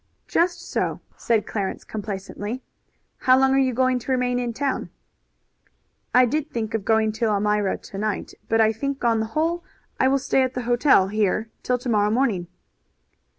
[0.27, 2.63] "Just so," said Clarence complacently.
[3.17, 4.89] "How long are you going to remain in town?"
[6.11, 9.63] "I did think of going to Elmira to night, but I think on the whole
[9.99, 12.47] I will stay at the hotel here till to morrow morning."